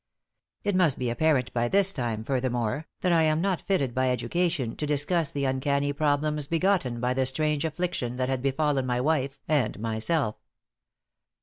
It 0.63 0.75
must 0.75 0.97
be 0.97 1.11
apparent 1.11 1.53
by 1.53 1.67
this 1.67 1.91
time, 1.91 2.23
furthermore, 2.23 2.87
that 3.01 3.11
I 3.11 3.21
am 3.21 3.39
not 3.39 3.61
fitted 3.61 3.93
by 3.93 4.09
education 4.09 4.75
to 4.77 4.87
discuss 4.87 5.31
the 5.31 5.45
uncanny 5.45 5.93
problems 5.93 6.47
begotten 6.47 6.99
by 6.99 7.13
the 7.13 7.27
strange 7.27 7.63
affliction 7.65 8.15
that 8.15 8.27
had 8.27 8.41
befallen 8.41 8.87
my 8.87 8.99
wife 8.99 9.37
and 9.47 9.79
myself. 9.79 10.37